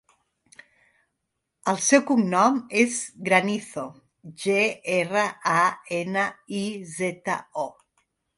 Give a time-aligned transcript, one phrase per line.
[1.73, 3.83] El seu cognom és Granizo:
[4.45, 4.57] ge,
[4.97, 5.27] erra,
[5.59, 5.59] a,
[6.01, 6.25] ena,
[6.63, 6.65] i,
[6.97, 7.69] zeta, o.